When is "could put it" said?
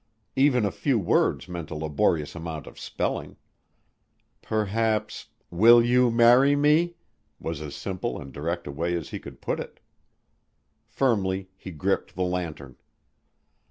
9.19-9.79